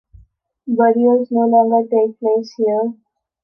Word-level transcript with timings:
Burials 0.65 1.27
no 1.29 1.41
longer 1.45 1.87
take 1.87 2.17
place 2.19 2.55
here. 2.57 2.95